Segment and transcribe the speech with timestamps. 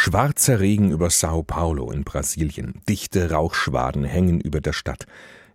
[0.00, 2.82] Schwarzer Regen über Sao Paulo in Brasilien.
[2.88, 5.06] Dichte Rauchschwaden hängen über der Stadt.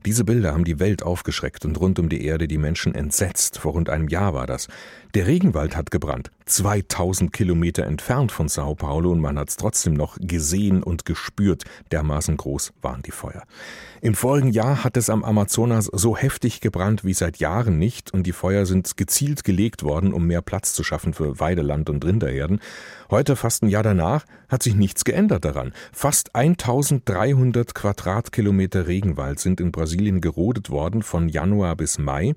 [0.05, 3.59] Diese Bilder haben die Welt aufgeschreckt und rund um die Erde die Menschen entsetzt.
[3.59, 4.67] Vor rund einem Jahr war das.
[5.13, 9.93] Der Regenwald hat gebrannt, 2000 Kilometer entfernt von Sao Paulo und man hat es trotzdem
[9.93, 11.65] noch gesehen und gespürt.
[11.91, 13.43] Dermaßen groß waren die Feuer.
[14.01, 18.25] Im vorigen Jahr hat es am Amazonas so heftig gebrannt wie seit Jahren nicht und
[18.25, 22.59] die Feuer sind gezielt gelegt worden, um mehr Platz zu schaffen für Weideland und Rinderherden.
[23.11, 25.73] Heute, fast ein Jahr danach, hat sich nichts geändert daran.
[25.91, 32.33] Fast 1300 Quadratkilometer Regenwald sind in Brasilien gerodet worden von Januar bis Mai.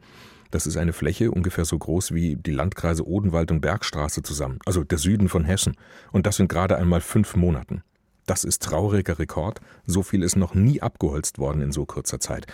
[0.50, 4.84] Das ist eine Fläche ungefähr so groß wie die Landkreise Odenwald und Bergstraße zusammen, also
[4.84, 5.77] der Süden von Hessen.
[6.12, 7.82] Und das sind gerade einmal fünf Monaten.
[8.27, 9.60] Das ist trauriger Rekord.
[9.87, 12.46] So viel ist noch nie abgeholzt worden in so kurzer Zeit.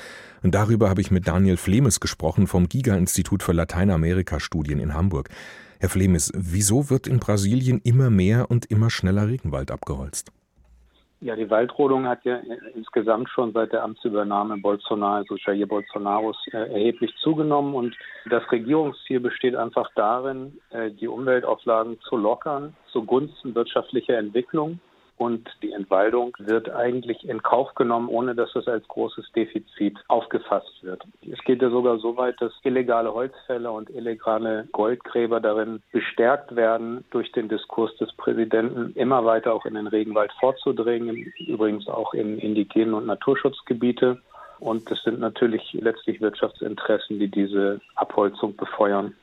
[0.42, 5.30] Und darüber habe ich mit Daniel Flemes gesprochen vom Giga-Institut für Lateinamerika-Studien in Hamburg.
[5.80, 10.30] Herr Flemes, wieso wird in Brasilien immer mehr und immer schneller Regenwald abgeholzt?
[11.22, 12.40] Ja, die Waldrodung hat ja
[12.74, 17.74] insgesamt schon seit der Amtsübernahme Bolsonaro, also Jair Bolsonaros, äh, erheblich zugenommen.
[17.74, 17.96] Und
[18.28, 24.80] das Regierungsziel besteht einfach darin, äh, die Umweltauflagen zu lockern zugunsten wirtschaftlicher Entwicklung
[25.22, 30.82] und die Entwaldung wird eigentlich in Kauf genommen, ohne dass es als großes Defizit aufgefasst
[30.82, 31.04] wird.
[31.30, 37.04] Es geht ja sogar so weit, dass illegale Holzfäller und illegale Goldgräber darin bestärkt werden,
[37.12, 42.38] durch den Diskurs des Präsidenten immer weiter auch in den Regenwald vorzudringen, übrigens auch in
[42.38, 44.20] indigenen und Naturschutzgebiete.
[44.58, 49.14] Und es sind natürlich letztlich Wirtschaftsinteressen, die diese Abholzung befeuern.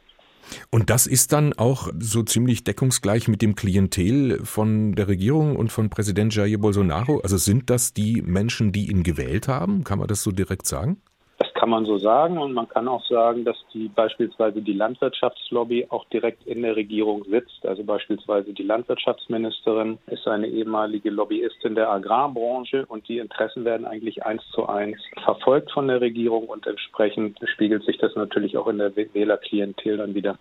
[0.70, 5.72] Und das ist dann auch so ziemlich deckungsgleich mit dem Klientel von der Regierung und
[5.72, 7.20] von Präsident Jair Bolsonaro?
[7.20, 9.84] Also sind das die Menschen, die ihn gewählt haben?
[9.84, 10.98] Kann man das so direkt sagen?
[11.60, 12.38] Kann man so sagen.
[12.38, 17.26] Und man kann auch sagen, dass die beispielsweise die Landwirtschaftslobby auch direkt in der Regierung
[17.26, 17.66] sitzt.
[17.66, 24.26] Also beispielsweise die Landwirtschaftsministerin ist eine ehemalige Lobbyistin der Agrarbranche und die Interessen werden eigentlich
[24.26, 28.78] eins zu eins verfolgt von der Regierung und entsprechend spiegelt sich das natürlich auch in
[28.78, 30.38] der Wählerklientel dann wieder.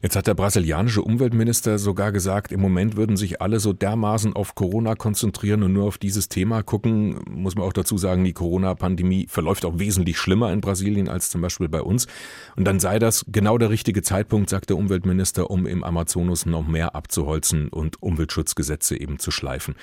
[0.00, 4.54] Jetzt hat der brasilianische Umweltminister sogar gesagt, im Moment würden sich alle so dermaßen auf
[4.54, 7.18] Corona konzentrieren und nur auf dieses Thema gucken.
[7.28, 11.40] Muss man auch dazu sagen, die Corona-Pandemie verläuft auch wesentlich schlimmer in Brasilien als zum
[11.40, 12.06] Beispiel bei uns.
[12.54, 16.68] Und dann sei das genau der richtige Zeitpunkt, sagt der Umweltminister, um im Amazonas noch
[16.68, 19.74] mehr abzuholzen und Umweltschutzgesetze eben zu schleifen.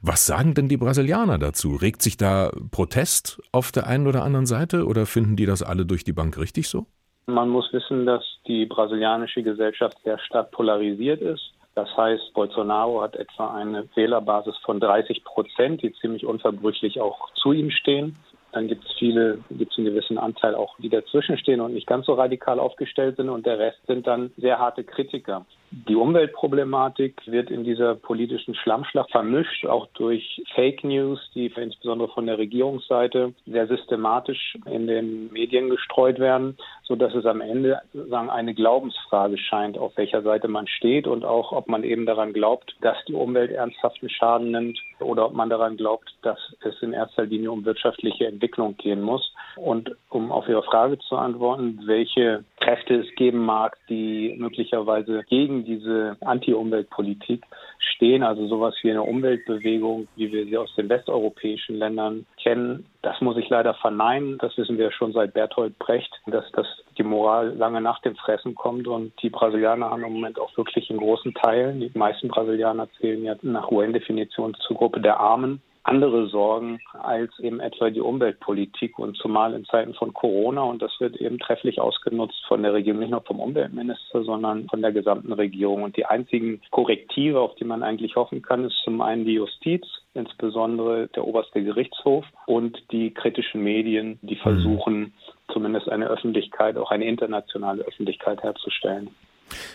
[0.00, 1.76] Was sagen denn die Brasilianer dazu?
[1.76, 5.86] Regt sich da Protest auf der einen oder anderen Seite oder finden die das alle
[5.86, 6.86] durch die Bank richtig so?
[7.26, 11.52] Man muss wissen, dass die brasilianische Gesellschaft sehr stark polarisiert ist.
[11.74, 17.52] Das heißt, Bolsonaro hat etwa eine Wählerbasis von 30 Prozent, die ziemlich unverbrüchlich auch zu
[17.52, 18.16] ihm stehen.
[18.52, 21.88] Dann gibt es viele, gibt es einen gewissen Anteil auch, die dazwischen stehen und nicht
[21.88, 25.44] ganz so radikal aufgestellt sind und der Rest sind dann sehr harte Kritiker.
[25.88, 32.26] Die Umweltproblematik wird in dieser politischen Schlammschlacht vermischt, auch durch Fake News, die insbesondere von
[32.26, 38.30] der Regierungsseite sehr systematisch in den Medien gestreut werden, so dass es am Ende sagen
[38.30, 42.76] eine Glaubensfrage scheint, auf welcher Seite man steht und auch, ob man eben daran glaubt,
[42.80, 47.26] dass die Umwelt ernsthaften Schaden nimmt oder ob man daran glaubt, dass es in erster
[47.26, 49.33] Linie um wirtschaftliche Entwicklung gehen muss.
[49.56, 55.64] Und um auf Ihre Frage zu antworten, welche Kräfte es geben mag, die möglicherweise gegen
[55.64, 57.44] diese Anti-Umweltpolitik
[57.78, 62.86] stehen, also sowas wie eine Umweltbewegung, wie wir sie aus den westeuropäischen Ländern kennen.
[63.02, 64.38] Das muss ich leider verneinen.
[64.38, 66.66] Das wissen wir schon seit Bertolt Brecht, dass das
[66.96, 68.86] die Moral lange nach dem Fressen kommt.
[68.86, 73.22] Und die Brasilianer haben im Moment auch wirklich in großen Teilen, die meisten Brasilianer zählen
[73.24, 79.16] ja nach UN-Definition zur Gruppe der Armen, andere Sorgen als eben etwa die Umweltpolitik und
[79.18, 83.10] zumal in Zeiten von Corona und das wird eben trefflich ausgenutzt von der Regierung, nicht
[83.10, 85.82] nur vom Umweltminister, sondern von der gesamten Regierung.
[85.82, 89.84] Und die einzigen Korrektive, auf die man eigentlich hoffen kann, ist zum einen die Justiz,
[90.14, 95.12] insbesondere der oberste Gerichtshof und die kritischen Medien, die versuchen,
[95.52, 99.10] zumindest eine Öffentlichkeit, auch eine internationale Öffentlichkeit herzustellen.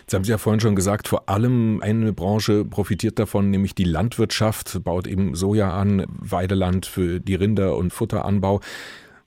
[0.01, 3.83] Jetzt haben Sie ja vorhin schon gesagt, vor allem eine Branche profitiert davon, nämlich die
[3.83, 8.61] Landwirtschaft, baut eben Soja an, Weideland für die Rinder- und Futteranbau.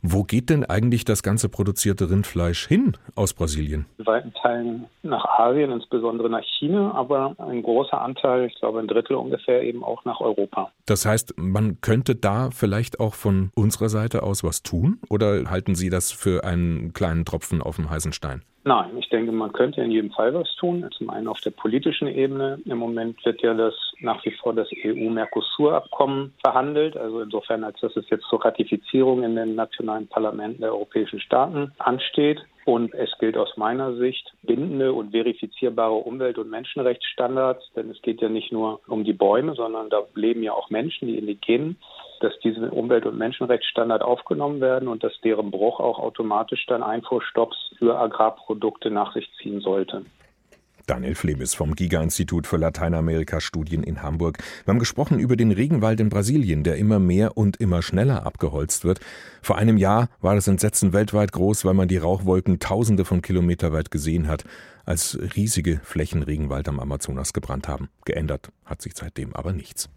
[0.05, 3.87] Wo geht denn eigentlich das ganze produzierte Rindfleisch hin aus Brasilien?
[3.99, 8.89] In weiten Teilen nach Asien, insbesondere nach China, aber ein großer Anteil, ich glaube ein
[8.89, 10.73] Drittel ungefähr, eben auch nach Europa.
[10.87, 14.99] Das heißt, man könnte da vielleicht auch von unserer Seite aus was tun?
[15.09, 18.43] Oder halten Sie das für einen kleinen Tropfen auf dem heißen Stein?
[18.65, 20.89] Nein, ich denke, man könnte in jedem Fall was tun.
[20.97, 22.61] Zum einen auf der politischen Ebene.
[22.65, 26.97] Im Moment wird ja das nach wie vor das EU-Mercosur-Abkommen verhandelt.
[26.97, 31.73] Also insofern, als dass es jetzt zur Ratifizierung in den nationalen Parlamenten der europäischen Staaten
[31.79, 32.41] ansteht.
[32.65, 38.21] Und es gilt aus meiner Sicht bindende und verifizierbare Umwelt- und Menschenrechtsstandards, denn es geht
[38.21, 41.77] ja nicht nur um die Bäume, sondern da leben ja auch Menschen, die Indigenen,
[42.23, 47.75] dass diese Umwelt- und Menschenrechtsstandards aufgenommen werden und dass deren Bruch auch automatisch dann Einfuhrstopps
[47.79, 50.05] für Agrarprodukte nach sich ziehen sollte.
[50.87, 54.39] Daniel Flebis vom Giga-Institut für Lateinamerika-Studien in Hamburg.
[54.65, 58.85] Wir haben gesprochen über den Regenwald in Brasilien, der immer mehr und immer schneller abgeholzt
[58.85, 59.01] wird.
[59.43, 63.73] Vor einem Jahr war das Entsetzen weltweit groß, weil man die Rauchwolken tausende von Kilometer
[63.73, 64.45] weit gesehen hat,
[64.85, 67.89] als riesige Flächen Regenwald am Amazonas gebrannt haben.
[68.05, 69.89] Geändert hat sich seitdem aber nichts.